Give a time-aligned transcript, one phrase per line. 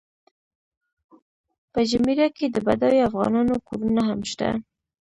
[1.71, 4.49] په جمیره کې د بډایو افغانانو کورونه هم شته.